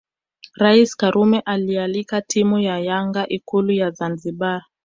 [0.55, 4.63] Rais Karume aliialika timu ya Yanga Ikulu ya Zanzibar